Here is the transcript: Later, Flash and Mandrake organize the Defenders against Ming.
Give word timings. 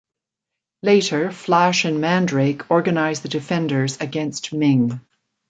Later, 0.81 1.31
Flash 1.31 1.85
and 1.85 2.01
Mandrake 2.01 2.71
organize 2.71 3.21
the 3.21 3.29
Defenders 3.29 4.01
against 4.01 4.51
Ming. 4.51 4.99